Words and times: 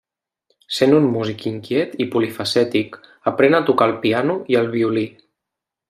Sent 0.77 0.95
un 0.99 1.05
músic 1.17 1.43
inquiet 1.51 1.93
i 2.05 2.07
polifacètic, 2.15 2.99
aprèn 3.33 3.59
a 3.59 3.63
tocar 3.71 3.89
el 3.93 3.97
piano 4.07 4.43
i 4.55 4.59
el 4.65 4.73
violí. 4.79 5.07